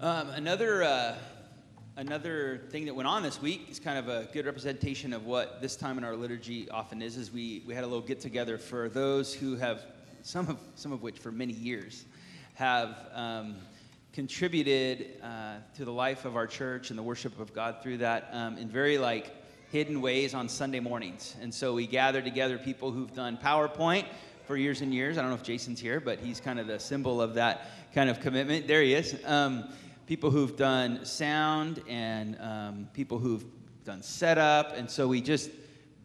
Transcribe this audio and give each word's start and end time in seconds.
Um, 0.00 0.28
another, 0.30 0.84
uh, 0.84 1.16
another 1.96 2.60
thing 2.70 2.84
that 2.84 2.94
went 2.94 3.08
on 3.08 3.24
this 3.24 3.42
week 3.42 3.66
is 3.68 3.80
kind 3.80 3.98
of 3.98 4.08
a 4.08 4.28
good 4.32 4.46
representation 4.46 5.12
of 5.12 5.26
what 5.26 5.60
this 5.60 5.74
time 5.74 5.98
in 5.98 6.04
our 6.04 6.14
liturgy 6.14 6.70
often 6.70 7.02
is. 7.02 7.16
Is 7.16 7.32
we, 7.32 7.64
we 7.66 7.74
had 7.74 7.82
a 7.82 7.86
little 7.88 8.06
get 8.06 8.20
together 8.20 8.58
for 8.58 8.88
those 8.88 9.34
who 9.34 9.56
have 9.56 9.82
some 10.22 10.48
of 10.48 10.58
some 10.76 10.92
of 10.92 11.02
which 11.02 11.18
for 11.18 11.32
many 11.32 11.52
years 11.52 12.04
have 12.54 12.96
um, 13.12 13.56
contributed 14.12 15.20
uh, 15.20 15.56
to 15.74 15.84
the 15.84 15.92
life 15.92 16.24
of 16.24 16.36
our 16.36 16.46
church 16.46 16.90
and 16.90 16.98
the 16.98 17.02
worship 17.02 17.40
of 17.40 17.52
God 17.52 17.82
through 17.82 17.98
that 17.98 18.28
um, 18.30 18.56
in 18.56 18.68
very 18.68 18.98
like 18.98 19.32
hidden 19.72 20.00
ways 20.00 20.32
on 20.32 20.48
Sunday 20.48 20.78
mornings. 20.78 21.34
And 21.42 21.52
so 21.52 21.74
we 21.74 21.88
gather 21.88 22.22
together 22.22 22.56
people 22.56 22.92
who've 22.92 23.12
done 23.12 23.36
PowerPoint 23.36 24.06
for 24.46 24.56
years 24.56 24.80
and 24.80 24.94
years. 24.94 25.18
I 25.18 25.22
don't 25.22 25.30
know 25.30 25.36
if 25.36 25.42
Jason's 25.42 25.80
here, 25.80 25.98
but 25.98 26.20
he's 26.20 26.40
kind 26.40 26.60
of 26.60 26.68
the 26.68 26.78
symbol 26.78 27.20
of 27.20 27.34
that 27.34 27.68
kind 27.92 28.08
of 28.08 28.20
commitment. 28.20 28.68
There 28.68 28.80
he 28.80 28.94
is. 28.94 29.16
Um, 29.26 29.64
people 30.08 30.30
who've 30.30 30.56
done 30.56 31.04
sound 31.04 31.82
and 31.86 32.34
um, 32.40 32.88
people 32.94 33.18
who've 33.18 33.44
done 33.84 34.02
setup. 34.02 34.74
And 34.74 34.90
so 34.90 35.06
we 35.06 35.20
just 35.20 35.50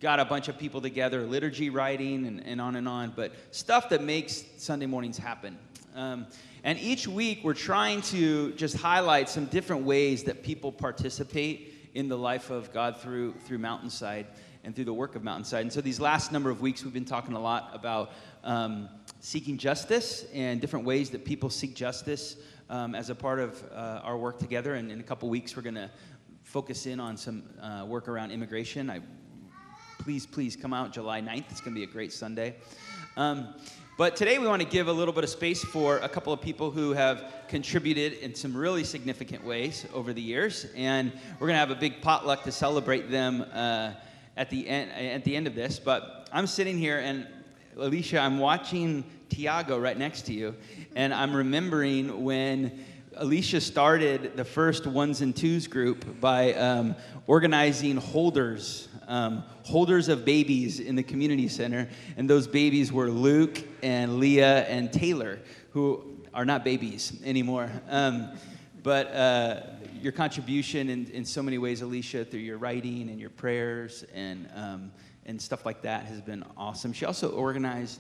got 0.02 0.20
a 0.20 0.26
bunch 0.26 0.50
of 0.50 0.60
people 0.60 0.82
together, 0.82 1.26
liturgy 1.26 1.70
writing, 1.70 2.26
and, 2.28 2.46
and 2.46 2.60
on 2.60 2.76
and 2.76 2.86
on, 2.86 3.14
but 3.16 3.32
stuff 3.52 3.88
that 3.88 4.04
makes 4.04 4.44
Sunday 4.58 4.88
mornings 4.88 5.18
happen. 5.18 5.58
Um, 5.96 6.28
and 6.66 6.78
each 6.80 7.08
week 7.08 7.46
we're 7.46 7.54
trying 7.54 8.02
to 8.02 8.52
just 8.56 8.76
highlight 8.76 9.30
some 9.30 9.46
different 9.46 9.86
ways 9.86 10.24
that 10.24 10.44
people 10.44 10.74
participate 10.74 11.74
in 11.94 12.10
the 12.10 12.18
life 12.18 12.50
of 12.50 12.74
God 12.74 12.98
through, 13.00 13.36
through 13.46 13.60
Mountainside 13.60 14.28
and 14.66 14.76
through 14.76 14.86
the 14.86 14.94
work 14.94 15.16
of 15.16 15.24
Mountainside. 15.24 15.62
And 15.62 15.72
so 15.72 15.80
these 15.80 16.02
last 16.02 16.34
number 16.34 16.50
of 16.50 16.60
weeks 16.60 16.84
we've 16.84 16.94
been 16.94 17.06
talking 17.06 17.36
a 17.36 17.42
lot 17.42 17.70
about 17.74 18.12
um, 18.44 18.90
seeking 19.22 19.58
justice 19.58 20.26
and 20.34 20.60
different 20.60 20.86
ways 20.86 21.10
that 21.12 21.24
people 21.24 21.50
seek 21.50 21.74
justice 21.74 22.36
um, 22.70 22.96
as 22.96 23.10
a 23.10 23.16
part 23.16 23.40
of 23.40 23.64
uh, 23.72 24.02
our 24.04 24.18
work 24.18 24.40
together. 24.40 24.76
And 24.76 24.92
in 24.92 25.00
a 25.00 25.04
couple 25.04 25.30
weeks, 25.30 25.56
we're 25.56 25.64
going 25.64 25.76
to 25.76 25.90
focus 26.44 26.86
in 26.86 27.00
on 27.00 27.18
some 27.18 27.44
uh, 27.62 27.86
work 27.88 28.08
around 28.08 28.32
immigration. 28.32 28.90
I, 28.90 29.02
please, 30.00 30.26
please 30.26 30.56
come 30.56 30.74
out 30.74 30.92
July 30.92 31.22
9th. 31.22 31.46
It's 31.50 31.62
going 31.62 31.74
to 31.74 31.80
be 31.80 31.84
a 31.84 31.92
great 31.92 32.14
Sunday. 32.14 32.56
Um, 33.16 33.56
but 33.96 34.16
today 34.16 34.40
we 34.40 34.48
want 34.48 34.62
to 34.62 34.68
give 34.68 34.88
a 34.88 34.92
little 34.92 35.14
bit 35.14 35.24
of 35.24 35.30
space 35.30 35.64
for 35.64 36.00
a 36.00 36.10
couple 36.10 36.34
of 36.34 36.42
people 36.42 36.72
who 36.72 36.94
have 36.94 37.32
contributed 37.48 38.14
in 38.14 38.34
some 38.34 38.58
really 38.58 38.84
significant 38.84 39.46
ways 39.46 39.86
over 39.94 40.14
the 40.14 40.22
years. 40.22 40.66
And 40.76 41.12
we're 41.40 41.48
going 41.48 41.56
to 41.56 41.60
have 41.60 41.70
a 41.70 41.76
big 41.76 42.02
potluck 42.02 42.44
to 42.44 42.52
celebrate 42.52 43.12
them 43.12 43.46
uh, 43.54 43.94
at, 44.36 44.50
the 44.50 44.68
end, 44.68 44.92
at 44.92 45.24
the 45.24 45.36
end 45.36 45.46
of 45.46 45.54
this. 45.54 45.78
But 45.78 46.28
I'm 46.34 46.48
sitting 46.48 46.78
here 46.78 46.98
and 47.00 47.28
Alicia, 47.78 48.20
I'm 48.20 48.40
watching 48.40 49.04
Tiago 49.34 49.80
right 49.80 49.98
next 49.98 50.28
to 50.28 50.34
you, 50.34 50.54
and 50.96 51.12
I'm 51.12 51.36
remembering 51.36 52.24
when 52.24 52.86
Alicia 53.16 53.62
started 53.62 54.38
the 54.38 54.46
first 54.46 54.86
ones 54.86 55.22
and 55.22 55.36
twos 55.36 55.66
group 55.66 56.22
by 56.22 56.54
um, 56.54 56.96
organizing 57.26 57.98
holders, 57.98 58.90
um, 59.08 59.44
holders 59.64 60.08
of 60.08 60.24
babies 60.24 60.80
in 60.80 60.96
the 60.96 61.02
community 61.02 61.48
center, 61.48 61.90
and 62.16 62.30
those 62.30 62.46
babies 62.46 62.94
were 62.94 63.10
Luke 63.10 63.58
and 63.82 64.20
Leah 64.20 64.66
and 64.66 64.94
Taylor, 64.94 65.40
who 65.72 66.22
are 66.32 66.46
not 66.46 66.64
babies 66.64 67.20
anymore. 67.26 67.72
Um, 67.90 68.38
but 68.84 69.08
uh, 69.16 69.62
your 70.00 70.12
contribution 70.12 70.90
in, 70.90 71.08
in 71.08 71.26
so 71.26 71.42
many 71.42 71.58
ways, 71.58 71.82
Alicia, 71.82 72.26
through 72.26 72.42
your 72.42 72.60
writing 72.60 73.10
and 73.10 73.20
your 73.20 73.32
prayers 73.32 74.06
and 74.14 74.48
um, 74.54 74.92
and 75.26 75.42
stuff 75.42 75.66
like 75.66 75.82
that 75.82 76.06
has 76.06 76.22
been 76.22 76.44
awesome. 76.58 76.94
She 76.94 77.06
also 77.06 77.30
organized 77.32 78.00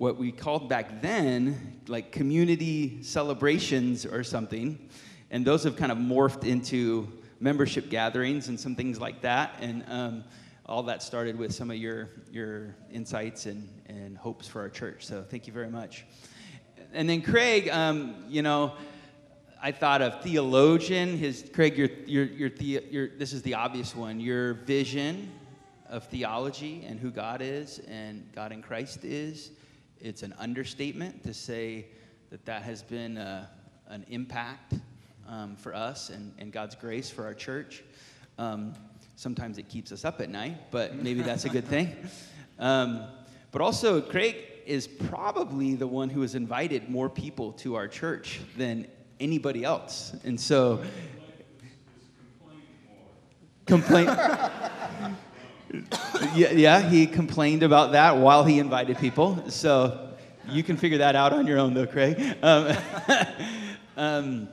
what 0.00 0.16
we 0.16 0.32
called 0.32 0.66
back 0.66 1.02
then 1.02 1.78
like 1.86 2.10
community 2.10 3.02
celebrations 3.02 4.06
or 4.06 4.24
something. 4.24 4.88
And 5.30 5.44
those 5.44 5.62
have 5.64 5.76
kind 5.76 5.92
of 5.92 5.98
morphed 5.98 6.46
into 6.46 7.06
membership 7.38 7.90
gatherings 7.90 8.48
and 8.48 8.58
some 8.58 8.74
things 8.74 8.98
like 8.98 9.20
that. 9.20 9.56
And 9.60 9.84
um, 9.88 10.24
all 10.64 10.82
that 10.84 11.02
started 11.02 11.38
with 11.38 11.52
some 11.52 11.70
of 11.70 11.76
your, 11.76 12.08
your 12.32 12.74
insights 12.90 13.44
and, 13.44 13.68
and 13.88 14.16
hopes 14.16 14.48
for 14.48 14.62
our 14.62 14.70
church. 14.70 15.04
So 15.04 15.22
thank 15.22 15.46
you 15.46 15.52
very 15.52 15.68
much. 15.68 16.06
And 16.94 17.06
then 17.06 17.20
Craig, 17.20 17.68
um, 17.68 18.24
you 18.26 18.40
know, 18.40 18.72
I 19.62 19.70
thought 19.70 20.00
of 20.00 20.22
theologian. 20.22 21.18
His 21.18 21.44
Craig, 21.52 21.76
your, 21.76 21.90
your, 22.06 22.24
your, 22.24 22.48
the, 22.48 22.82
your, 22.90 23.08
this 23.18 23.34
is 23.34 23.42
the 23.42 23.52
obvious 23.52 23.94
one. 23.94 24.18
Your 24.18 24.54
vision 24.54 25.30
of 25.90 26.04
theology 26.04 26.86
and 26.88 26.98
who 26.98 27.10
God 27.10 27.42
is 27.42 27.80
and 27.80 28.26
God 28.34 28.50
in 28.50 28.62
Christ 28.62 29.04
is, 29.04 29.50
it's 30.00 30.22
an 30.22 30.34
understatement 30.38 31.22
to 31.24 31.34
say 31.34 31.86
that 32.30 32.44
that 32.46 32.62
has 32.62 32.82
been 32.82 33.18
a, 33.18 33.48
uh, 33.88 33.92
an 33.92 34.06
impact 34.08 34.74
um, 35.28 35.56
for 35.56 35.74
us 35.74 36.10
and, 36.10 36.32
and 36.38 36.52
God's 36.52 36.74
grace 36.74 37.10
for 37.10 37.24
our 37.24 37.34
church. 37.34 37.82
Um, 38.38 38.74
sometimes 39.16 39.58
it 39.58 39.68
keeps 39.68 39.92
us 39.92 40.04
up 40.04 40.20
at 40.20 40.30
night, 40.30 40.70
but 40.70 40.94
maybe 40.94 41.22
that's 41.22 41.44
a 41.44 41.48
good 41.48 41.66
thing. 41.66 41.94
Um, 42.58 43.06
but 43.52 43.62
also, 43.62 44.02
Craig 44.02 44.36
is 44.66 44.86
probably 44.86 45.76
the 45.76 45.86
one 45.86 46.10
who 46.10 46.20
has 46.20 46.34
invited 46.34 46.90
more 46.90 47.08
people 47.08 47.52
to 47.52 47.74
our 47.74 47.88
church 47.88 48.38
than 48.58 48.86
anybody 49.18 49.64
else. 49.64 50.14
And 50.24 50.38
so, 50.38 50.84
complain. 53.64 54.14
yeah, 56.34 56.50
yeah, 56.52 56.80
he 56.80 57.06
complained 57.06 57.62
about 57.62 57.92
that 57.92 58.16
while 58.16 58.44
he 58.44 58.58
invited 58.58 58.98
people. 58.98 59.48
So 59.50 60.10
you 60.48 60.62
can 60.62 60.76
figure 60.76 60.98
that 60.98 61.14
out 61.14 61.32
on 61.32 61.46
your 61.46 61.58
own, 61.58 61.74
though, 61.74 61.86
Craig. 61.86 62.36
Um, 62.42 62.76
um, 63.96 64.48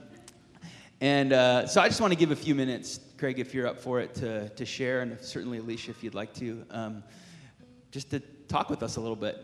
and 1.01 1.33
uh, 1.33 1.67
so 1.67 1.81
I 1.81 1.87
just 1.87 2.01
want 2.01 2.13
to 2.13 2.19
give 2.19 2.31
a 2.31 2.35
few 2.35 2.53
minutes, 2.53 2.99
Craig, 3.17 3.39
if 3.39 3.53
you're 3.53 3.67
up 3.67 3.79
for 3.79 3.99
it, 3.99 4.13
to, 4.15 4.49
to 4.49 4.65
share, 4.65 5.01
and 5.01 5.19
certainly 5.21 5.57
Alicia, 5.57 5.91
if 5.91 6.03
you'd 6.03 6.15
like 6.15 6.33
to, 6.35 6.63
um, 6.71 7.03
just 7.91 8.11
to 8.11 8.19
talk 8.47 8.69
with 8.69 8.83
us 8.83 8.97
a 8.97 9.01
little 9.01 9.15
bit. 9.15 9.43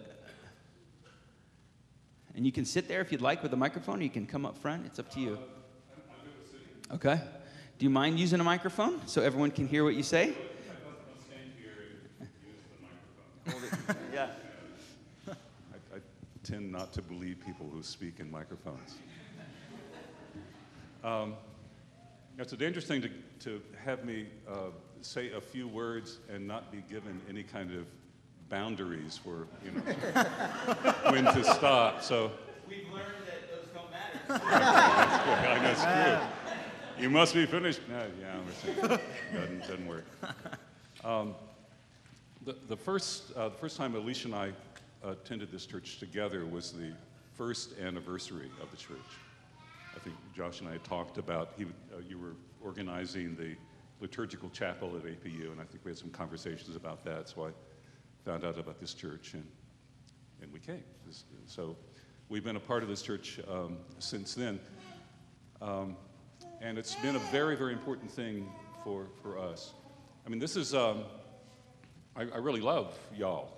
And 2.35 2.45
you 2.45 2.51
can 2.51 2.65
sit 2.65 2.87
there 2.87 3.01
if 3.01 3.11
you'd 3.11 3.21
like 3.21 3.43
with 3.43 3.53
a 3.53 3.57
microphone, 3.57 3.99
or 3.99 4.03
you 4.03 4.09
can 4.09 4.25
come 4.25 4.45
up 4.45 4.57
front. 4.57 4.85
It's 4.85 4.99
up 4.99 5.11
to 5.11 5.19
you. 5.19 5.39
Okay. 6.91 7.19
Do 7.77 7.85
you 7.85 7.89
mind 7.89 8.19
using 8.19 8.39
a 8.39 8.43
microphone 8.43 9.05
so 9.07 9.21
everyone 9.21 9.51
can 9.51 9.67
hear 9.67 9.83
what 9.83 9.95
you 9.95 10.03
say? 10.03 10.33
yeah. 14.13 14.27
I, 15.27 15.31
I, 15.95 15.99
tend 16.43 16.71
not 16.71 16.91
to 16.93 17.01
believe 17.01 17.37
people 17.45 17.69
who 17.71 17.81
speak 17.81 18.19
in 18.19 18.29
microphones. 18.29 18.95
Um, 21.03 21.35
it's 22.37 22.53
a 22.53 22.57
dangerous 22.57 22.85
thing 22.85 23.01
to, 23.01 23.09
to 23.41 23.61
have 23.83 24.05
me 24.05 24.27
uh, 24.49 24.71
say 25.01 25.31
a 25.31 25.41
few 25.41 25.67
words 25.67 26.19
and 26.29 26.47
not 26.47 26.71
be 26.71 26.83
given 26.89 27.21
any 27.29 27.43
kind 27.43 27.71
of 27.73 27.85
boundaries 28.49 29.17
for, 29.17 29.47
you 29.63 29.71
know, 29.71 29.81
when 31.11 31.25
to 31.25 31.43
stop. 31.43 32.01
So 32.01 32.31
we've 32.67 32.89
learned 32.91 33.05
that 33.25 33.49
those 33.51 33.67
don't 33.73 33.91
matter. 33.91 34.45
that's, 35.63 35.83
that's 35.83 36.19
true. 36.19 37.03
You 37.03 37.09
must 37.09 37.33
be 37.33 37.45
finished. 37.45 37.81
No, 37.89 38.05
yeah, 38.21 38.97
doesn't, 39.33 39.59
doesn't 39.61 39.87
work. 39.87 40.05
Um, 41.03 41.35
the, 42.45 42.77
first, 42.77 43.31
uh, 43.35 43.49
the 43.49 43.55
first 43.55 43.77
time 43.77 43.95
Alicia 43.95 44.27
and 44.27 44.35
I 44.35 44.51
attended 45.03 45.51
this 45.51 45.65
church 45.65 45.99
together 45.99 46.45
was 46.45 46.71
the 46.71 46.91
first 47.33 47.77
anniversary 47.79 48.49
of 48.61 48.69
the 48.71 48.77
church. 48.77 48.97
I 49.95 49.99
think 49.99 50.15
Josh 50.35 50.59
and 50.59 50.69
I 50.69 50.73
had 50.73 50.83
talked 50.83 51.17
about, 51.17 51.53
he, 51.57 51.65
uh, 51.65 51.99
you 52.07 52.17
were 52.17 52.35
organizing 52.61 53.35
the 53.35 53.55
liturgical 53.99 54.49
chapel 54.49 54.95
at 54.97 55.03
APU, 55.03 55.51
and 55.51 55.61
I 55.61 55.63
think 55.63 55.85
we 55.85 55.91
had 55.91 55.97
some 55.97 56.09
conversations 56.09 56.75
about 56.75 57.03
that, 57.05 57.29
so 57.29 57.45
I 57.45 57.49
found 58.25 58.43
out 58.43 58.57
about 58.57 58.79
this 58.79 58.93
church, 58.93 59.33
and, 59.33 59.45
and 60.41 60.51
we 60.51 60.59
came. 60.59 60.83
So 61.45 61.77
we've 62.29 62.43
been 62.43 62.55
a 62.55 62.61
part 62.61 62.83
of 62.83 62.89
this 62.89 63.01
church 63.01 63.39
um, 63.49 63.77
since 63.99 64.33
then. 64.33 64.59
Um, 65.61 65.95
and 66.61 66.77
it's 66.77 66.95
been 66.95 67.15
a 67.15 67.19
very, 67.31 67.55
very 67.55 67.73
important 67.73 68.09
thing 68.09 68.49
for, 68.83 69.07
for 69.21 69.37
us. 69.37 69.73
I 70.25 70.29
mean, 70.29 70.39
this 70.39 70.55
is, 70.55 70.73
um, 70.73 71.03
I, 72.15 72.21
I 72.21 72.37
really 72.37 72.61
love 72.61 72.97
y'all. 73.15 73.57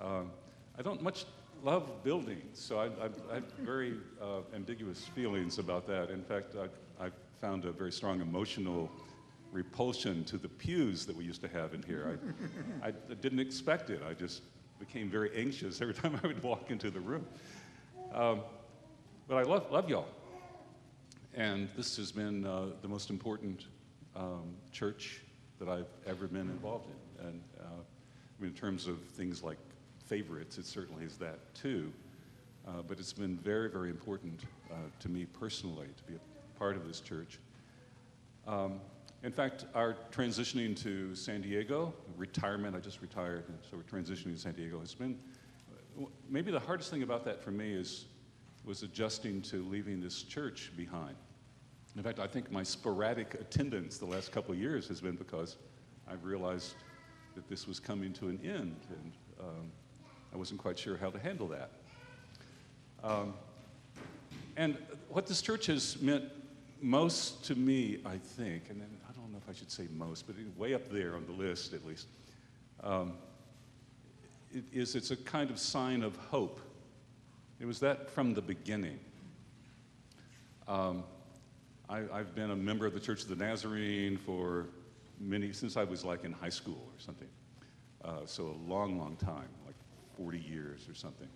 Uh, 0.00 0.22
I 0.78 0.82
don't 0.82 1.02
much 1.02 1.26
love 1.62 2.02
buildings, 2.02 2.58
so 2.58 2.78
I, 2.78 2.86
I, 2.86 3.10
I 3.30 3.34
have 3.34 3.52
very 3.60 3.94
uh, 4.20 4.40
ambiguous 4.54 5.04
feelings 5.04 5.58
about 5.58 5.86
that. 5.86 6.10
In 6.10 6.22
fact, 6.22 6.54
I, 6.56 7.04
I 7.04 7.10
found 7.40 7.64
a 7.66 7.72
very 7.72 7.92
strong 7.92 8.20
emotional 8.20 8.90
repulsion 9.52 10.24
to 10.24 10.38
the 10.38 10.48
pews 10.48 11.04
that 11.04 11.14
we 11.14 11.24
used 11.24 11.42
to 11.42 11.48
have 11.48 11.74
in 11.74 11.82
here. 11.82 12.18
I, 12.82 12.88
I 12.88 13.14
didn't 13.20 13.40
expect 13.40 13.90
it. 13.90 14.02
I 14.08 14.14
just 14.14 14.42
became 14.78 15.10
very 15.10 15.30
anxious 15.36 15.82
every 15.82 15.94
time 16.02 16.18
I 16.22 16.26
would 16.26 16.42
walk 16.42 16.70
into 16.70 16.90
the 16.90 17.00
room. 17.00 17.26
Um, 18.14 18.40
but 19.28 19.36
I 19.36 19.42
love, 19.42 19.70
love 19.70 19.90
y'all. 19.90 20.08
And 21.34 21.68
this 21.76 21.96
has 21.98 22.12
been 22.12 22.46
uh, 22.46 22.68
the 22.80 22.88
most 22.88 23.10
important 23.10 23.66
um, 24.16 24.54
church 24.72 25.20
that 25.62 25.70
I've 25.70 25.86
ever 26.06 26.26
been 26.26 26.50
involved 26.50 26.88
in. 26.88 27.26
And 27.26 27.40
uh, 27.60 27.64
I 27.64 28.42
mean, 28.42 28.50
in 28.50 28.56
terms 28.56 28.88
of 28.88 29.00
things 29.00 29.44
like 29.44 29.58
favorites, 30.04 30.58
it 30.58 30.66
certainly 30.66 31.04
is 31.04 31.16
that 31.18 31.38
too. 31.54 31.92
Uh, 32.66 32.82
but 32.86 32.98
it's 32.98 33.12
been 33.12 33.36
very, 33.36 33.70
very 33.70 33.88
important 33.88 34.40
uh, 34.70 34.74
to 34.98 35.08
me 35.08 35.24
personally 35.24 35.86
to 35.96 36.02
be 36.04 36.14
a 36.14 36.58
part 36.58 36.76
of 36.76 36.86
this 36.86 37.00
church. 37.00 37.38
Um, 38.46 38.80
in 39.22 39.30
fact, 39.30 39.66
our 39.74 39.96
transitioning 40.10 40.76
to 40.82 41.14
San 41.14 41.42
Diego, 41.42 41.94
retirement, 42.16 42.74
I 42.74 42.80
just 42.80 43.00
retired, 43.00 43.44
so 43.70 43.76
we're 43.76 44.00
transitioning 44.00 44.34
to 44.34 44.38
San 44.38 44.54
Diego. 44.54 44.80
It's 44.82 44.94
been 44.94 45.16
maybe 46.28 46.50
the 46.50 46.58
hardest 46.58 46.90
thing 46.90 47.04
about 47.04 47.24
that 47.26 47.40
for 47.40 47.52
me 47.52 47.72
is 47.72 48.06
was 48.64 48.82
adjusting 48.82 49.42
to 49.42 49.64
leaving 49.68 50.00
this 50.00 50.22
church 50.22 50.72
behind. 50.76 51.14
In 51.96 52.02
fact, 52.02 52.18
I 52.18 52.26
think 52.26 52.50
my 52.50 52.62
sporadic 52.62 53.34
attendance 53.34 53.98
the 53.98 54.06
last 54.06 54.32
couple 54.32 54.52
of 54.52 54.58
years 54.58 54.88
has 54.88 55.00
been 55.00 55.16
because 55.16 55.56
I've 56.10 56.24
realized 56.24 56.74
that 57.34 57.48
this 57.48 57.66
was 57.66 57.78
coming 57.78 58.12
to 58.14 58.28
an 58.28 58.40
end, 58.42 58.76
and 58.88 59.12
um, 59.40 59.70
I 60.32 60.36
wasn't 60.36 60.60
quite 60.60 60.78
sure 60.78 60.96
how 60.96 61.10
to 61.10 61.18
handle 61.18 61.48
that. 61.48 61.70
Um, 63.04 63.34
and 64.56 64.78
what 65.08 65.26
this 65.26 65.42
church 65.42 65.66
has 65.66 66.00
meant 66.00 66.24
most 66.80 67.44
to 67.44 67.54
me, 67.54 68.00
I 68.04 68.16
think, 68.16 68.70
and 68.70 68.80
then 68.80 68.88
I 69.08 69.12
don't 69.12 69.30
know 69.30 69.38
if 69.38 69.48
I 69.48 69.56
should 69.56 69.70
say 69.70 69.86
most, 69.96 70.26
but 70.26 70.36
way 70.56 70.74
up 70.74 70.90
there 70.90 71.14
on 71.14 71.26
the 71.26 71.32
list 71.32 71.74
at 71.74 71.84
least, 71.86 72.06
um, 72.82 73.14
it 74.52 74.64
is 74.72 74.94
it's 74.94 75.10
a 75.10 75.16
kind 75.16 75.50
of 75.50 75.58
sign 75.58 76.02
of 76.02 76.16
hope. 76.16 76.60
It 77.60 77.66
was 77.66 77.80
that 77.80 78.10
from 78.10 78.34
the 78.34 78.42
beginning. 78.42 78.98
Um, 80.66 81.04
I, 81.92 82.16
have 82.16 82.34
been 82.34 82.52
a 82.52 82.56
member 82.56 82.86
of 82.86 82.94
the 82.94 83.00
Church 83.00 83.22
of 83.22 83.28
the 83.28 83.36
Nazarene 83.36 84.16
for 84.16 84.68
many, 85.20 85.52
since 85.52 85.76
I 85.76 85.84
was 85.84 86.06
like 86.06 86.24
in 86.24 86.32
high 86.32 86.48
school 86.48 86.80
or 86.86 86.98
something. 86.98 87.28
Uh, 88.02 88.24
so 88.24 88.44
a 88.44 88.70
long, 88.70 88.98
long 88.98 89.14
time, 89.16 89.48
like 89.66 89.74
40 90.16 90.38
years 90.38 90.88
or 90.88 90.94
something. 90.94 91.28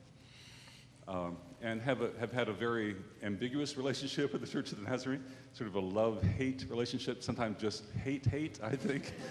Um, 1.09 1.37
and 1.61 1.83
have, 1.83 2.01
a, 2.01 2.11
have 2.19 2.33
had 2.33 2.49
a 2.49 2.55
very 2.55 2.97
ambiguous 3.23 3.77
relationship 3.77 4.33
with 4.33 4.41
the 4.41 4.47
Church 4.47 4.73
of 4.73 4.83
the 4.83 4.89
Nazarene, 4.89 5.23
sort 5.53 5.69
of 5.69 5.75
a 5.75 5.81
love 5.81 6.23
hate 6.23 6.65
relationship, 6.71 7.23
sometimes 7.23 7.61
just 7.61 7.85
hate 8.03 8.25
hate, 8.25 8.59
I 8.63 8.77
think. 8.77 9.13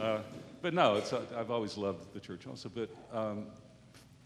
Uh, 0.00 0.22
but 0.62 0.72
no, 0.72 0.96
it's, 0.96 1.12
uh, 1.12 1.20
I've 1.36 1.50
always 1.50 1.76
loved 1.76 2.14
the 2.14 2.18
church 2.18 2.46
also. 2.46 2.70
But 2.70 2.88
um, 3.12 3.48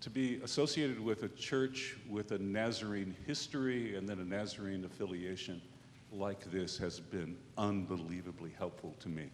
to 0.01 0.09
be 0.09 0.41
associated 0.45 1.01
with 1.01 1.25
a 1.25 1.29
church 1.31 1.97
with 2.09 2.31
a 2.31 2.39
Nazarene 2.39 3.17
history 3.27 3.97
and 3.97 4.09
then 4.09 4.21
a 4.21 4.25
Nazarene 4.25 4.85
affiliation 4.85 5.61
like 6.13 6.51
this 6.51 6.79
has 6.79 7.01
been 7.01 7.37
unbelievably 7.59 8.53
helpful 8.59 8.95
to 9.01 9.09
me. 9.09 9.31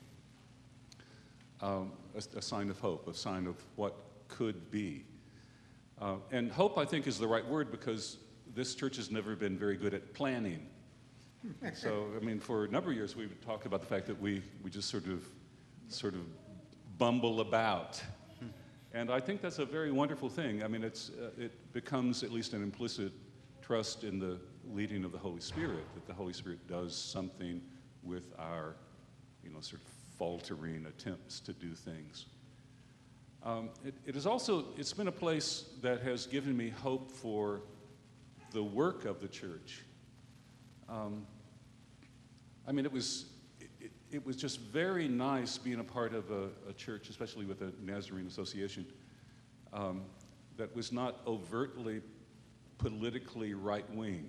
Um, 1.61 1.93
a, 2.15 2.39
a 2.39 2.43
sign 2.43 2.71
of 2.71 2.79
hope, 2.81 3.07
a 3.09 3.15
sign 3.15 3.47
of 3.47 3.57
what 3.77 3.95
could 4.29 4.71
be. 4.71 5.05
Uh, 6.01 6.17
and 6.33 6.51
hope, 6.51 6.79
I 6.79 6.85
think, 6.85 7.07
is 7.07 7.19
the 7.19 7.29
right 7.29 7.47
word 7.47 7.71
because 7.71 8.19
this 8.55 8.75
church 8.75 8.97
has 8.97 9.11
never 9.11 9.37
been 9.37 9.57
very 9.57 9.77
good 9.77 9.95
at 9.95 10.13
planning. 10.15 10.67
so, 11.75 12.09
I 12.21 12.25
mean, 12.25 12.41
for 12.41 12.65
a 12.65 12.69
number 12.69 12.91
of 12.91 12.97
years, 12.97 13.15
we've 13.15 13.41
talked 13.45 13.67
about 13.67 13.81
the 13.81 13.87
fact 13.87 14.07
that 14.07 14.21
we, 14.21 14.43
we 14.63 14.71
just 14.71 14.89
sort 14.89 15.07
of, 15.07 15.27
sort 15.89 16.15
of 16.15 16.23
bumble 16.99 17.41
about. 17.41 18.03
And 18.95 19.11
I 19.11 19.21
think 19.21 19.41
that's 19.41 19.59
a 19.59 19.65
very 19.65 19.91
wonderful 19.91 20.29
thing. 20.29 20.63
I 20.63 20.69
mean, 20.69 20.85
it's, 20.85 21.11
uh, 21.11 21.31
it 21.39 21.73
becomes 21.73 22.23
at 22.23 22.31
least 22.31 22.53
an 22.53 22.63
implicit 22.63 23.13
trust 23.63 24.05
in 24.05 24.19
the 24.19 24.39
leading 24.71 25.05
of 25.05 25.13
the 25.13 25.19
Holy 25.19 25.41
Spirit, 25.41 25.85
that 25.95 26.07
the 26.07 26.15
Holy 26.15 26.33
Spirit 26.33 26.67
does 26.69 26.97
something 26.97 27.61
with 28.03 28.33
our, 28.39 28.77
you 29.43 29.51
know, 29.51 29.61
sort 29.61 29.81
of 29.83 29.89
faltering 30.19 30.87
attempts 30.87 31.41
to 31.41 31.53
do 31.53 31.75
things. 31.75 32.27
Um, 33.45 33.71
it, 33.85 33.95
it 34.07 34.17
is 34.17 34.27
also, 34.27 34.67
it's 34.77 34.93
been 34.93 35.09
a 35.09 35.13
place 35.13 35.65
that 35.81 36.03
has 36.03 36.27
given 36.27 36.57
me 36.57 36.69
hope 36.69 37.11
for 37.11 37.63
the 38.53 38.63
work 38.63 39.05
of 39.05 39.21
the 39.21 39.29
church. 39.29 39.83
Um, 40.89 41.27
I 42.69 42.73
mean, 42.73 42.85
it 42.85 42.93
was, 42.93 43.27
it, 43.81 43.91
it, 44.11 44.25
was 44.25 44.37
just 44.37 44.61
very 44.61 45.09
nice 45.09 45.59
being 45.59 45.81
a 45.81 45.85
part 45.85 46.15
of 46.15 46.31
a, 46.31 46.49
a 46.69 46.73
church, 46.73 47.09
especially 47.09 47.45
with 47.45 47.63
a 47.63 47.73
Nazarene 47.83 48.27
Association, 48.27 48.87
um, 49.73 50.03
that 50.57 50.75
was 50.77 50.93
not 50.93 51.21
overtly 51.27 52.01
politically 52.83 53.55
right 53.55 53.89
wing. 53.95 54.29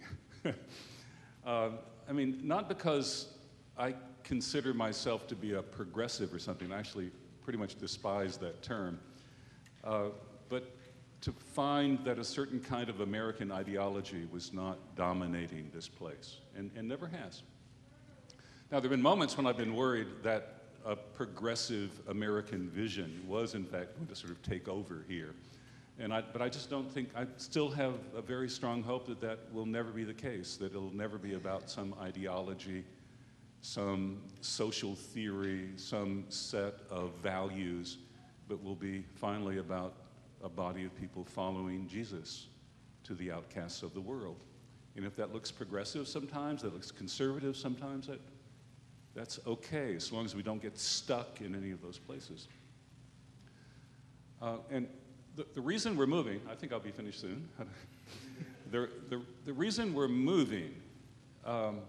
uh, 1.45 1.69
I 2.09 2.11
mean, 2.11 2.39
not 2.43 2.69
because 2.69 3.33
I 3.77 3.95
consider 4.23 4.73
myself 4.73 5.27
to 5.27 5.35
be 5.35 5.53
a 5.53 5.61
progressive 5.61 6.33
or 6.33 6.39
something. 6.39 6.71
I 6.71 6.77
actually 6.77 7.11
pretty 7.41 7.57
much 7.57 7.77
despise 7.79 8.37
that 8.37 8.61
term. 8.61 8.99
Uh, 9.83 10.09
but 10.49 10.75
to 11.21 11.31
find 11.31 12.03
that 12.05 12.19
a 12.19 12.23
certain 12.23 12.59
kind 12.59 12.89
of 12.89 12.99
American 12.99 13.51
ideology 13.51 14.27
was 14.31 14.53
not 14.53 14.77
dominating 14.95 15.71
this 15.73 15.87
place, 15.87 16.37
and, 16.55 16.69
and 16.75 16.87
never 16.87 17.07
has. 17.07 17.41
Now, 18.71 18.79
there 18.79 18.83
have 18.83 18.91
been 18.91 19.01
moments 19.01 19.37
when 19.37 19.47
I've 19.47 19.57
been 19.57 19.75
worried 19.75 20.07
that 20.23 20.63
a 20.85 20.95
progressive 20.95 21.91
American 22.07 22.69
vision 22.69 23.23
was, 23.27 23.55
in 23.55 23.63
fact, 23.63 23.95
going 23.95 24.07
to 24.07 24.15
sort 24.15 24.31
of 24.31 24.41
take 24.41 24.67
over 24.67 25.05
here. 25.07 25.33
And 25.99 26.11
I, 26.13 26.21
but 26.21 26.41
I 26.41 26.49
just 26.49 26.69
don't 26.69 26.91
think, 26.91 27.09
I 27.15 27.27
still 27.37 27.69
have 27.69 27.93
a 28.15 28.21
very 28.21 28.49
strong 28.49 28.81
hope 28.81 29.05
that 29.07 29.21
that 29.21 29.39
will 29.53 29.67
never 29.67 29.91
be 29.91 30.03
the 30.03 30.13
case, 30.13 30.57
that 30.57 30.71
it'll 30.71 30.93
never 30.93 31.17
be 31.17 31.35
about 31.35 31.69
some 31.69 31.93
ideology, 32.01 32.83
some 33.61 34.21
social 34.41 34.95
theory, 34.95 35.69
some 35.75 36.25
set 36.29 36.73
of 36.89 37.11
values, 37.21 37.99
but 38.47 38.61
will 38.63 38.75
be 38.75 39.05
finally 39.15 39.59
about 39.59 39.93
a 40.43 40.49
body 40.49 40.83
of 40.83 40.99
people 40.99 41.23
following 41.23 41.87
Jesus 41.87 42.47
to 43.03 43.13
the 43.13 43.31
outcasts 43.31 43.83
of 43.83 43.93
the 43.93 44.01
world. 44.01 44.37
And 44.95 45.05
if 45.05 45.15
that 45.15 45.31
looks 45.31 45.51
progressive 45.51 46.07
sometimes, 46.07 46.63
that 46.63 46.73
looks 46.73 46.91
conservative 46.91 47.55
sometimes, 47.55 48.07
that, 48.07 48.19
that's 49.15 49.39
okay, 49.45 49.95
as 49.95 50.11
long 50.11 50.25
as 50.25 50.35
we 50.35 50.43
don't 50.43 50.61
get 50.61 50.77
stuck 50.77 51.39
in 51.41 51.55
any 51.55 51.71
of 51.71 51.81
those 51.81 51.99
places. 51.99 52.47
Uh, 54.41 54.57
and 54.69 54.87
the, 55.35 55.45
the 55.55 55.61
reason 55.61 55.97
we're 55.97 56.05
moving, 56.05 56.41
I 56.49 56.55
think 56.55 56.71
I'll 56.71 56.79
be 56.79 56.91
finished 56.91 57.19
soon. 57.19 57.47
the, 58.71 58.89
the, 59.09 59.21
the 59.45 59.53
reason 59.53 59.93
we're 59.93 60.07
moving 60.07 60.73
um, 61.45 61.79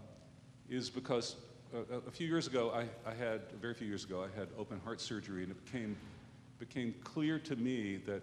is 0.69 0.89
because 0.89 1.37
a, 1.75 1.97
a, 2.09 2.11
few 2.11 2.27
years 2.27 2.47
ago, 2.47 2.73
I, 2.75 2.87
I 3.09 3.15
had, 3.15 3.43
very 3.61 3.75
few 3.75 3.87
years 3.87 4.05
ago, 4.05 4.23
I 4.25 4.39
had 4.39 4.49
open 4.59 4.81
heart 4.81 5.01
surgery, 5.01 5.43
and 5.43 5.53
it 5.53 5.65
became, 5.65 5.97
became 6.59 6.95
clear 7.05 7.39
to 7.41 7.57
me 7.57 7.97
that 8.07 8.23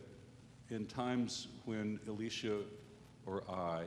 in 0.69 0.85
times 0.88 1.47
when 1.65 2.00
Alicia 2.07 2.59
or 3.25 3.44
I 3.50 3.83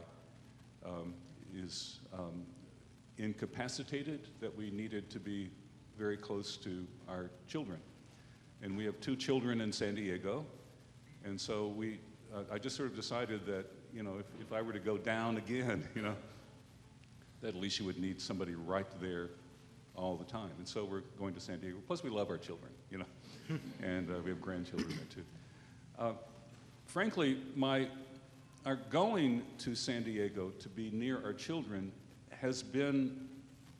um, 0.84 1.14
is 1.54 1.98
um, 2.12 2.44
incapacitated, 3.18 4.28
that 4.40 4.54
we 4.56 4.70
needed 4.70 5.10
to 5.10 5.18
be 5.18 5.50
very 5.98 6.16
close 6.16 6.56
to 6.58 6.86
our 7.08 7.30
children. 7.48 7.78
And 8.62 8.76
we 8.76 8.84
have 8.84 9.00
two 9.00 9.16
children 9.16 9.60
in 9.60 9.72
San 9.72 9.94
Diego, 9.94 10.44
and 11.24 11.40
so 11.40 11.68
we, 11.68 11.98
uh, 12.34 12.42
I 12.52 12.58
just 12.58 12.76
sort 12.76 12.90
of 12.90 12.96
decided 12.96 13.46
that, 13.46 13.64
you 13.92 14.02
know, 14.02 14.18
if, 14.18 14.26
if 14.40 14.52
I 14.52 14.60
were 14.60 14.72
to 14.72 14.78
go 14.78 14.98
down 14.98 15.38
again, 15.38 15.88
you 15.94 16.02
know, 16.02 16.14
that 17.40 17.54
Alicia 17.54 17.84
would 17.84 17.98
need 17.98 18.20
somebody 18.20 18.54
right 18.54 18.86
there 19.00 19.30
all 19.96 20.16
the 20.16 20.24
time. 20.24 20.50
And 20.58 20.66
so 20.66 20.84
we're 20.84 21.02
going 21.18 21.34
to 21.34 21.40
San 21.40 21.60
Diego. 21.60 21.78
Plus, 21.86 22.02
we 22.02 22.10
love 22.10 22.30
our 22.30 22.38
children, 22.38 22.72
you 22.90 22.98
know, 22.98 23.06
and 23.82 24.10
uh, 24.10 24.20
we 24.22 24.30
have 24.30 24.40
grandchildren 24.40 24.90
there 24.90 25.06
too. 25.14 25.24
Uh, 25.98 26.12
frankly, 26.86 27.38
my, 27.54 27.88
our 28.66 28.76
going 28.90 29.42
to 29.58 29.74
San 29.74 30.02
Diego 30.02 30.50
to 30.58 30.68
be 30.68 30.90
near 30.90 31.22
our 31.24 31.32
children 31.32 31.92
has 32.30 32.62
been 32.62 33.28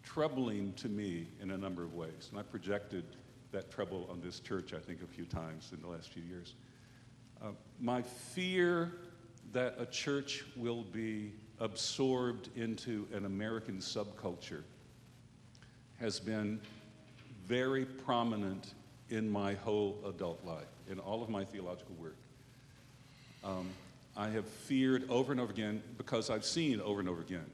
troubling 0.02 0.72
to 0.74 0.88
me 0.88 1.26
in 1.40 1.50
a 1.50 1.56
number 1.56 1.82
of 1.82 1.94
ways. 1.94 2.28
And 2.30 2.38
I 2.38 2.42
projected 2.42 3.04
that 3.52 3.70
trouble 3.70 4.06
on 4.10 4.20
this 4.20 4.40
church, 4.40 4.72
I 4.74 4.78
think, 4.78 5.02
a 5.02 5.06
few 5.06 5.24
times 5.24 5.70
in 5.72 5.80
the 5.80 5.88
last 5.88 6.12
few 6.12 6.22
years. 6.22 6.54
Uh, 7.44 7.48
my 7.78 8.00
fear 8.00 8.92
that 9.52 9.74
a 9.78 9.84
church 9.84 10.44
will 10.56 10.82
be 10.82 11.30
absorbed 11.60 12.48
into 12.56 13.06
an 13.12 13.26
American 13.26 13.78
subculture 13.78 14.62
has 16.00 16.18
been 16.18 16.58
very 17.46 17.84
prominent 17.84 18.72
in 19.10 19.28
my 19.28 19.52
whole 19.52 19.98
adult 20.06 20.42
life, 20.46 20.64
in 20.90 20.98
all 20.98 21.22
of 21.22 21.28
my 21.28 21.44
theological 21.44 21.94
work. 21.96 22.16
Um, 23.44 23.68
I 24.16 24.30
have 24.30 24.46
feared 24.46 25.08
over 25.10 25.30
and 25.30 25.40
over 25.40 25.52
again, 25.52 25.82
because 25.98 26.30
I've 26.30 26.46
seen 26.46 26.80
over 26.80 27.00
and 27.00 27.08
over 27.10 27.20
again, 27.20 27.50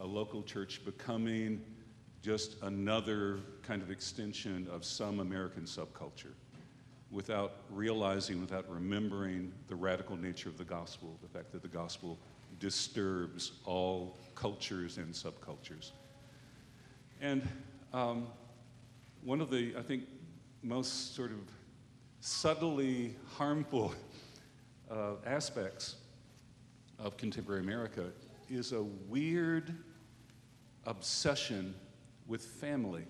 a 0.00 0.06
local 0.06 0.42
church 0.42 0.84
becoming 0.84 1.62
just 2.22 2.56
another 2.60 3.40
kind 3.62 3.80
of 3.80 3.90
extension 3.90 4.68
of 4.70 4.84
some 4.84 5.18
American 5.18 5.62
subculture 5.62 6.34
without 7.10 7.52
realizing, 7.70 8.40
without 8.40 8.68
remembering 8.70 9.52
the 9.66 9.74
radical 9.74 10.16
nature 10.16 10.48
of 10.48 10.56
the 10.58 10.64
gospel, 10.64 11.18
the 11.22 11.28
fact 11.28 11.50
that 11.52 11.62
the 11.62 11.68
gospel 11.68 12.18
disturbs 12.58 13.52
all 13.64 14.16
cultures 14.34 14.98
and 14.98 15.12
subcultures. 15.12 15.90
And 17.20 17.46
um, 17.92 18.28
one 19.22 19.40
of 19.40 19.50
the, 19.50 19.74
I 19.76 19.82
think, 19.82 20.04
most 20.62 21.14
sort 21.14 21.30
of 21.30 21.38
subtly 22.20 23.16
harmful 23.34 23.94
uh, 24.90 25.14
aspects 25.26 25.96
of 26.98 27.16
contemporary 27.16 27.62
America 27.62 28.12
is 28.48 28.72
a 28.72 28.82
weird 28.82 29.74
obsession 30.86 31.74
with 32.26 32.44
family. 32.44 33.04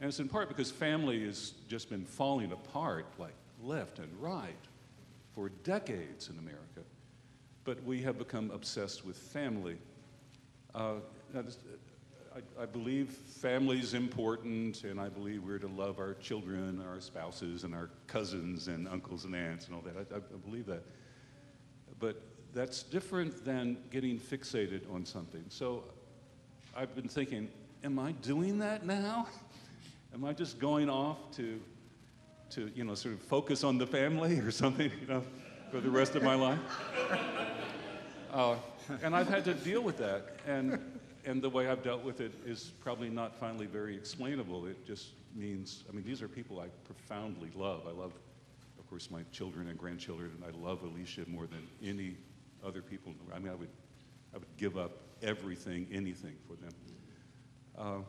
And 0.00 0.08
it's 0.08 0.20
in 0.20 0.28
part 0.28 0.48
because 0.48 0.70
family 0.70 1.24
has 1.24 1.54
just 1.68 1.88
been 1.88 2.04
falling 2.04 2.52
apart 2.52 3.06
like 3.18 3.34
left 3.62 3.98
and 3.98 4.10
right 4.20 4.54
for 5.34 5.48
decades 5.62 6.28
in 6.28 6.38
America. 6.38 6.60
But 7.64 7.82
we 7.84 8.02
have 8.02 8.18
become 8.18 8.50
obsessed 8.50 9.04
with 9.04 9.16
family. 9.16 9.78
Uh, 10.74 10.94
I, 11.34 12.62
I 12.62 12.66
believe 12.66 13.10
family 13.10 13.78
is 13.78 13.94
important, 13.94 14.84
and 14.84 15.00
I 15.00 15.08
believe 15.08 15.44
we're 15.44 15.58
to 15.58 15.68
love 15.68 15.98
our 15.98 16.14
children, 16.14 16.82
our 16.86 17.00
spouses, 17.00 17.64
and 17.64 17.74
our 17.74 17.90
cousins, 18.06 18.68
and 18.68 18.88
uncles 18.88 19.24
and 19.24 19.34
aunts, 19.34 19.66
and 19.66 19.74
all 19.74 19.82
that. 19.82 19.96
I, 20.12 20.16
I 20.16 20.38
believe 20.44 20.66
that. 20.66 20.82
But 22.00 22.20
that's 22.52 22.82
different 22.82 23.44
than 23.44 23.78
getting 23.90 24.18
fixated 24.18 24.92
on 24.92 25.06
something. 25.06 25.44
So 25.48 25.84
I've 26.76 26.94
been 26.94 27.08
thinking, 27.08 27.48
am 27.82 27.98
I 27.98 28.12
doing 28.12 28.58
that 28.58 28.84
now? 28.84 29.28
Am 30.14 30.24
I 30.24 30.32
just 30.32 30.60
going 30.60 30.88
off 30.88 31.18
to, 31.32 31.60
to 32.50 32.70
you 32.72 32.84
know, 32.84 32.94
sort 32.94 33.14
of 33.14 33.20
focus 33.22 33.64
on 33.64 33.78
the 33.78 33.86
family 33.86 34.38
or 34.38 34.52
something, 34.52 34.88
you 35.00 35.08
know, 35.08 35.24
for 35.72 35.80
the 35.80 35.90
rest 35.90 36.14
of 36.14 36.22
my 36.22 36.34
life? 36.34 36.58
Uh, 38.32 38.56
and 39.04 39.14
I've 39.14 39.28
had 39.28 39.44
to 39.44 39.54
deal 39.54 39.80
with 39.80 39.96
that. 39.98 40.40
And, 40.44 40.80
and 41.24 41.40
the 41.40 41.48
way 41.48 41.68
I've 41.68 41.84
dealt 41.84 42.02
with 42.02 42.20
it 42.20 42.32
is 42.44 42.72
probably 42.80 43.08
not 43.08 43.38
finally 43.38 43.66
very 43.66 43.94
explainable. 43.94 44.66
It 44.66 44.84
just 44.84 45.10
means, 45.36 45.84
I 45.88 45.92
mean, 45.94 46.04
these 46.04 46.20
are 46.20 46.26
people 46.26 46.58
I 46.58 46.66
profoundly 46.84 47.52
love. 47.54 47.82
I 47.86 47.92
love, 47.92 48.10
of 48.76 48.90
course, 48.90 49.08
my 49.08 49.22
children 49.30 49.68
and 49.68 49.78
grandchildren, 49.78 50.32
and 50.34 50.44
I 50.44 50.68
love 50.68 50.82
Alicia 50.82 51.20
more 51.28 51.46
than 51.46 51.64
any 51.80 52.16
other 52.66 52.82
people. 52.82 53.12
in 53.12 53.18
the 53.18 53.24
world. 53.24 53.36
I 53.36 53.38
mean, 53.38 53.52
I 53.52 53.54
would, 53.54 53.70
I 54.34 54.38
would 54.38 54.56
give 54.56 54.76
up 54.76 54.98
everything, 55.22 55.86
anything 55.92 56.34
for 56.48 56.56
them. 56.56 56.72
Uh, 57.78 58.02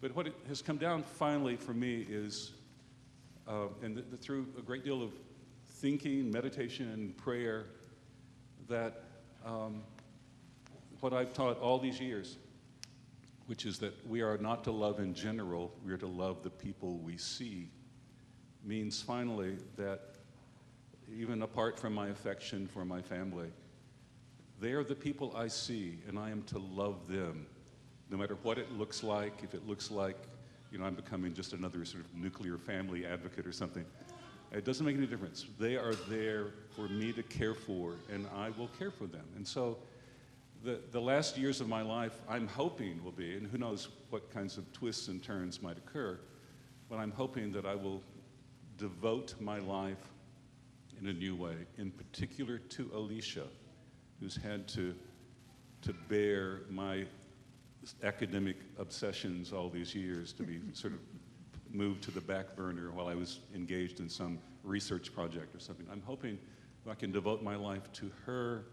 but 0.00 0.14
what 0.14 0.28
has 0.48 0.62
come 0.62 0.76
down 0.76 1.02
finally 1.02 1.56
for 1.56 1.72
me 1.72 2.06
is, 2.08 2.52
uh, 3.48 3.66
and 3.82 3.96
th- 3.96 4.20
through 4.20 4.46
a 4.58 4.62
great 4.62 4.84
deal 4.84 5.02
of 5.02 5.12
thinking, 5.68 6.30
meditation, 6.30 6.90
and 6.90 7.16
prayer, 7.16 7.66
that 8.68 9.04
um, 9.44 9.82
what 11.00 11.12
I've 11.12 11.32
taught 11.32 11.58
all 11.60 11.78
these 11.78 12.00
years, 12.00 12.36
which 13.46 13.64
is 13.64 13.78
that 13.78 13.94
we 14.06 14.22
are 14.22 14.38
not 14.38 14.64
to 14.64 14.70
love 14.70 14.98
in 14.98 15.14
general, 15.14 15.72
we 15.84 15.92
are 15.92 15.98
to 15.98 16.06
love 16.06 16.42
the 16.42 16.50
people 16.50 16.98
we 16.98 17.16
see, 17.16 17.70
means 18.64 19.00
finally 19.00 19.56
that 19.76 20.16
even 21.14 21.42
apart 21.42 21.78
from 21.78 21.94
my 21.94 22.08
affection 22.08 22.66
for 22.66 22.84
my 22.84 23.00
family, 23.00 23.48
they 24.60 24.72
are 24.72 24.84
the 24.84 24.94
people 24.94 25.34
I 25.36 25.48
see, 25.48 25.98
and 26.08 26.18
I 26.18 26.30
am 26.30 26.42
to 26.44 26.58
love 26.58 27.06
them, 27.06 27.46
no 28.10 28.16
matter 28.16 28.36
what 28.42 28.58
it 28.58 28.72
looks 28.72 29.02
like. 29.02 29.42
If 29.42 29.54
it 29.54 29.66
looks 29.66 29.90
like, 29.90 30.16
you 30.70 30.78
know, 30.78 30.84
I'm 30.84 30.94
becoming 30.94 31.34
just 31.34 31.52
another 31.52 31.84
sort 31.84 32.04
of 32.04 32.14
nuclear 32.14 32.58
family 32.58 33.06
advocate 33.06 33.46
or 33.46 33.52
something, 33.52 33.84
it 34.52 34.64
doesn't 34.64 34.86
make 34.86 34.96
any 34.96 35.06
difference. 35.06 35.46
They 35.58 35.76
are 35.76 35.94
there 36.08 36.48
for 36.74 36.88
me 36.88 37.12
to 37.12 37.22
care 37.22 37.54
for, 37.54 37.94
and 38.12 38.26
I 38.34 38.50
will 38.50 38.68
care 38.78 38.90
for 38.90 39.06
them. 39.06 39.24
And 39.36 39.46
so, 39.46 39.78
the, 40.64 40.80
the 40.90 41.00
last 41.00 41.36
years 41.36 41.60
of 41.60 41.68
my 41.68 41.82
life, 41.82 42.18
I'm 42.28 42.48
hoping 42.48 43.02
will 43.04 43.12
be, 43.12 43.36
and 43.36 43.46
who 43.46 43.58
knows 43.58 43.88
what 44.10 44.32
kinds 44.32 44.56
of 44.56 44.72
twists 44.72 45.08
and 45.08 45.22
turns 45.22 45.62
might 45.62 45.76
occur, 45.76 46.18
but 46.88 46.96
I'm 46.96 47.12
hoping 47.12 47.52
that 47.52 47.66
I 47.66 47.74
will 47.74 48.02
devote 48.78 49.34
my 49.40 49.58
life 49.58 50.10
in 51.00 51.08
a 51.08 51.12
new 51.12 51.36
way, 51.36 51.54
in 51.78 51.90
particular 51.90 52.58
to 52.58 52.90
Alicia, 52.94 53.46
who's 54.18 54.36
had 54.36 54.66
to, 54.68 54.94
to 55.82 55.92
bear 56.08 56.62
my 56.70 57.04
academic 58.02 58.56
obsessions 58.78 59.52
all 59.52 59.68
these 59.68 59.94
years 59.94 60.32
to 60.34 60.42
be 60.42 60.60
sort 60.72 60.92
of 60.92 61.00
moved 61.70 62.02
to 62.04 62.10
the 62.10 62.20
back 62.20 62.56
burner 62.56 62.90
while 62.90 63.08
I 63.08 63.14
was 63.14 63.40
engaged 63.54 64.00
in 64.00 64.08
some 64.08 64.38
research 64.62 65.14
project 65.14 65.54
or 65.54 65.60
something. 65.60 65.86
I'm 65.90 66.02
hoping 66.02 66.38
I 66.88 66.94
can 66.94 67.10
devote 67.10 67.42
my 67.42 67.56
life 67.56 67.92
to 67.94 68.10
her 68.24 68.64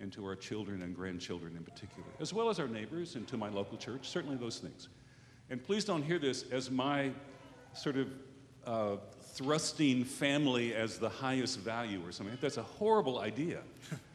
and 0.00 0.12
to 0.12 0.24
our 0.26 0.34
children 0.34 0.82
and 0.82 0.94
grandchildren 0.94 1.56
in 1.56 1.62
particular, 1.62 2.08
as 2.18 2.32
well 2.32 2.48
as 2.48 2.58
our 2.58 2.66
neighbors 2.66 3.16
and 3.16 3.28
to 3.28 3.36
my 3.36 3.48
local 3.48 3.76
church, 3.76 4.08
certainly 4.08 4.36
those 4.36 4.58
things. 4.58 4.88
And 5.50 5.62
please 5.62 5.84
don't 5.84 6.02
hear 6.02 6.18
this 6.18 6.44
as 6.50 6.70
my 6.70 7.10
sort 7.74 7.96
of 7.96 8.08
uh, 8.66 8.96
thrusting 9.34 10.04
family 10.04 10.74
as 10.74 10.98
the 10.98 11.08
highest 11.08 11.58
value 11.60 12.00
or 12.06 12.12
something. 12.12 12.36
That's 12.40 12.56
a 12.56 12.62
horrible 12.62 13.18
idea. 13.18 13.60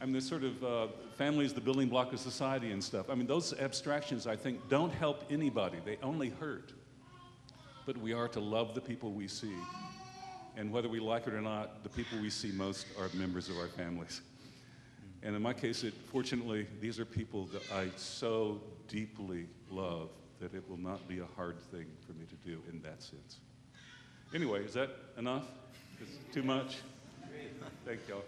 I 0.00 0.04
mean, 0.04 0.14
this 0.14 0.28
sort 0.28 0.44
of 0.44 0.64
uh, 0.64 0.86
family 1.16 1.44
is 1.44 1.52
the 1.52 1.60
building 1.60 1.88
block 1.88 2.12
of 2.12 2.20
society 2.20 2.70
and 2.70 2.82
stuff. 2.82 3.10
I 3.10 3.14
mean, 3.14 3.26
those 3.26 3.52
abstractions, 3.54 4.26
I 4.26 4.36
think, 4.36 4.68
don't 4.68 4.92
help 4.92 5.24
anybody. 5.28 5.78
They 5.84 5.98
only 6.02 6.30
hurt. 6.30 6.72
But 7.84 7.98
we 7.98 8.12
are 8.12 8.28
to 8.28 8.40
love 8.40 8.74
the 8.74 8.80
people 8.80 9.12
we 9.12 9.26
see. 9.26 9.56
And 10.56 10.72
whether 10.72 10.88
we 10.88 11.00
like 11.00 11.26
it 11.26 11.34
or 11.34 11.40
not, 11.40 11.82
the 11.82 11.88
people 11.88 12.18
we 12.20 12.30
see 12.30 12.52
most 12.52 12.86
are 12.98 13.08
members 13.14 13.48
of 13.48 13.56
our 13.58 13.68
families. 13.68 14.20
And 15.22 15.34
in 15.34 15.42
my 15.42 15.52
case, 15.52 15.82
it, 15.82 15.94
fortunately, 16.12 16.66
these 16.80 17.00
are 17.00 17.04
people 17.04 17.46
that 17.46 17.62
I 17.72 17.88
so 17.96 18.60
deeply 18.86 19.46
love 19.70 20.10
that 20.40 20.54
it 20.54 20.68
will 20.68 20.78
not 20.78 21.08
be 21.08 21.18
a 21.18 21.26
hard 21.36 21.60
thing 21.72 21.86
for 22.06 22.12
me 22.12 22.24
to 22.26 22.36
do 22.48 22.62
in 22.72 22.80
that 22.82 23.02
sense. 23.02 23.38
Anyway, 24.32 24.64
is 24.64 24.74
that 24.74 24.90
enough? 25.16 25.46
Is 26.00 26.08
too 26.32 26.42
much? 26.42 26.76
Thank 27.84 28.00
y'all. 28.08 28.22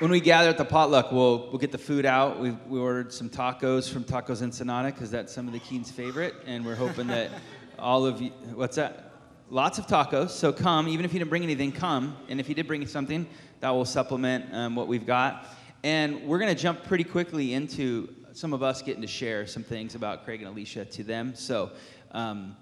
When 0.00 0.10
we 0.10 0.20
gather 0.20 0.50
at 0.50 0.58
the 0.58 0.64
potluck, 0.64 1.12
we'll, 1.12 1.48
we'll 1.48 1.58
get 1.58 1.72
the 1.72 1.78
food 1.78 2.04
out. 2.04 2.40
We, 2.40 2.50
we 2.68 2.78
ordered 2.78 3.12
some 3.12 3.30
tacos 3.30 3.88
from 3.88 4.02
Tacos 4.04 4.42
Ensenada 4.42 4.90
because 4.90 5.10
that's 5.10 5.32
some 5.32 5.46
of 5.46 5.52
the 5.52 5.60
Keen's 5.60 5.90
favorite. 5.90 6.34
And 6.46 6.66
we're 6.66 6.74
hoping 6.74 7.06
that 7.06 7.30
all 7.78 8.04
of 8.04 8.20
you, 8.20 8.30
what's 8.54 8.76
that? 8.76 9.12
Lots 9.50 9.78
of 9.78 9.86
tacos. 9.86 10.30
So 10.30 10.52
come, 10.52 10.88
even 10.88 11.04
if 11.04 11.12
you 11.12 11.20
didn't 11.20 11.30
bring 11.30 11.44
anything, 11.44 11.70
come. 11.70 12.16
And 12.28 12.40
if 12.40 12.48
you 12.48 12.54
did 12.54 12.66
bring 12.66 12.84
something, 12.86 13.26
that 13.60 13.70
will 13.70 13.84
supplement 13.84 14.52
um, 14.52 14.74
what 14.74 14.88
we've 14.88 15.06
got. 15.06 15.46
And 15.84 16.26
we're 16.26 16.38
going 16.38 16.54
to 16.54 16.60
jump 16.60 16.82
pretty 16.82 17.04
quickly 17.04 17.54
into 17.54 18.08
some 18.32 18.52
of 18.52 18.62
us 18.64 18.82
getting 18.82 19.02
to 19.02 19.08
share 19.08 19.46
some 19.46 19.62
things 19.62 19.94
about 19.94 20.24
Craig 20.24 20.40
and 20.40 20.50
Alicia 20.50 20.86
to 20.86 21.04
them. 21.04 21.34
So 21.36 21.70
um, 22.10 22.56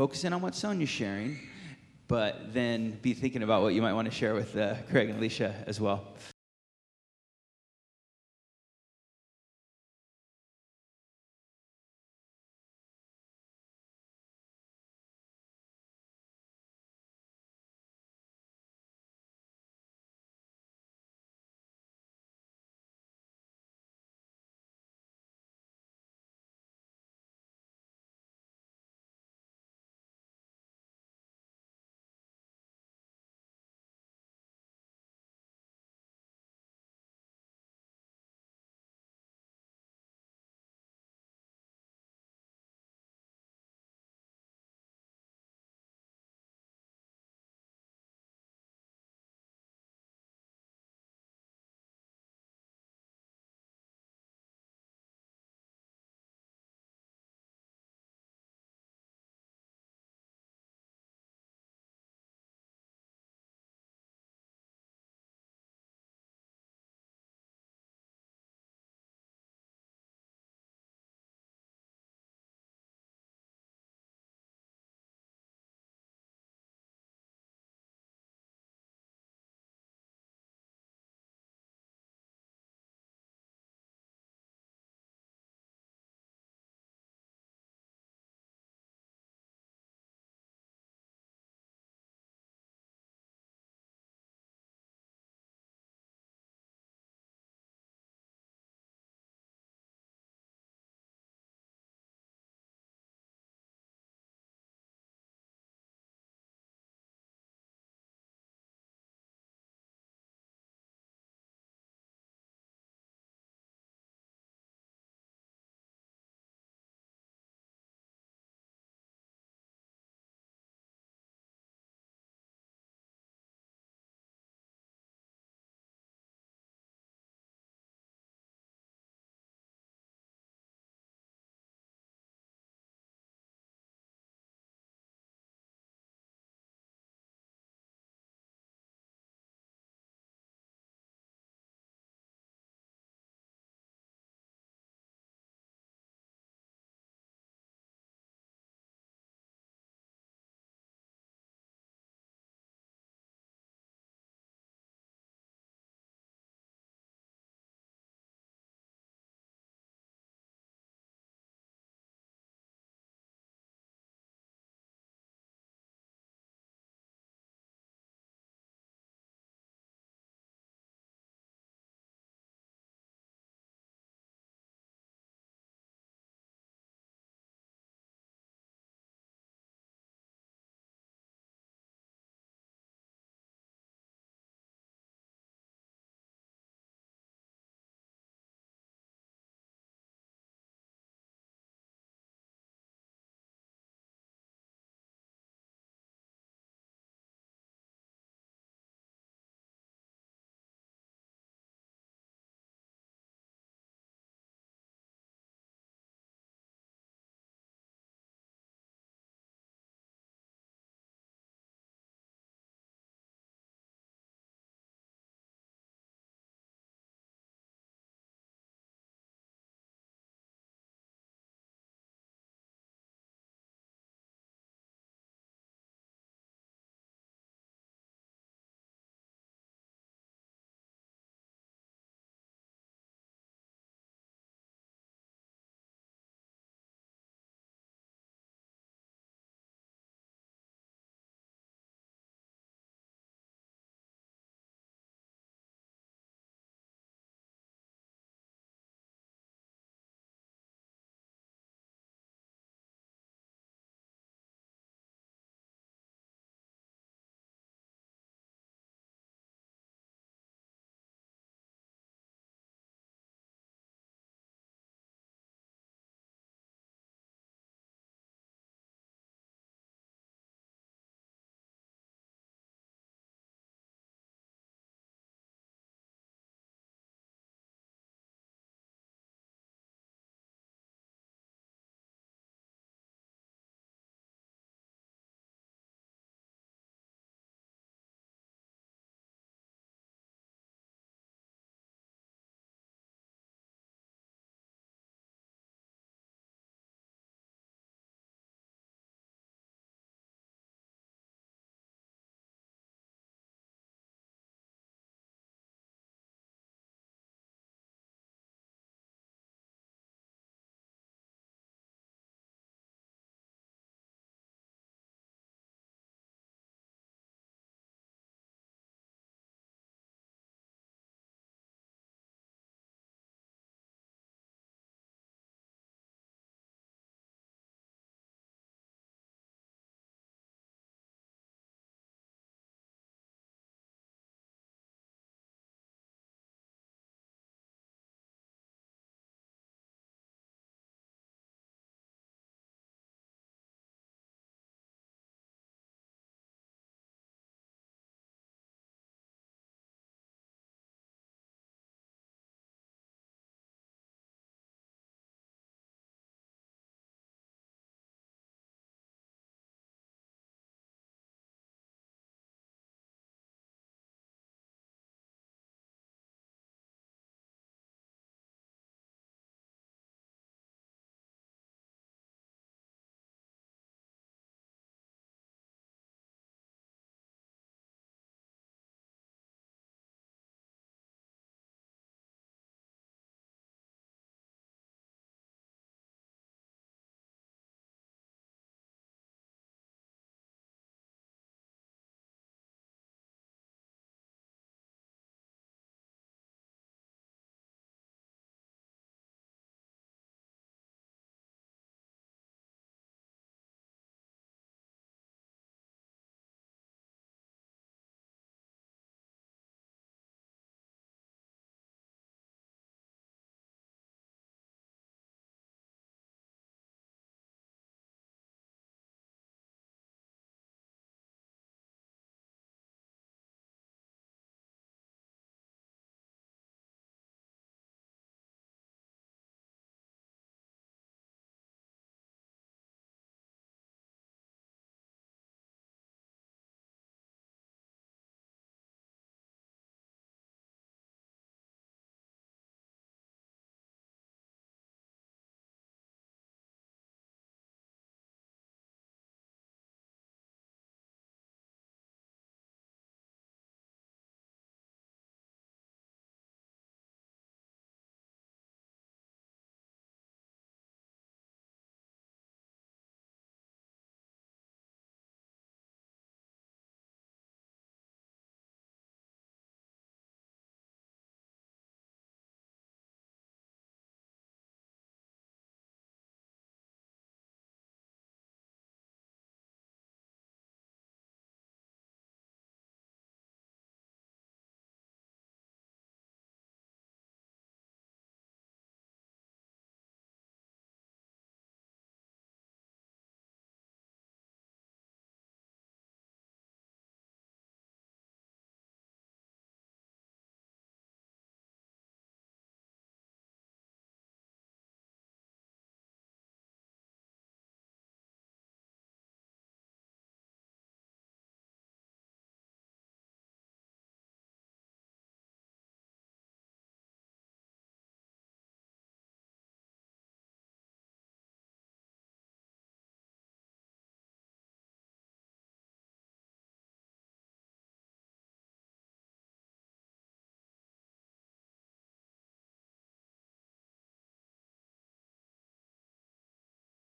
focus 0.00 0.24
in 0.24 0.32
on 0.32 0.40
what 0.40 0.54
Sonia's 0.54 0.88
sharing, 0.88 1.38
but 2.08 2.54
then 2.54 2.98
be 3.02 3.12
thinking 3.12 3.42
about 3.42 3.60
what 3.60 3.74
you 3.74 3.82
might 3.82 3.92
want 3.92 4.06
to 4.06 4.10
share 4.10 4.32
with 4.32 4.56
uh, 4.56 4.74
Craig 4.90 5.10
and 5.10 5.18
Alicia 5.18 5.54
as 5.66 5.78
well. 5.78 6.14